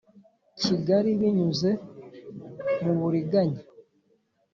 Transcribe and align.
Kigali 0.61 1.09
binyuze 1.19 1.69
mu 2.83 2.93
buriganya 2.99 3.61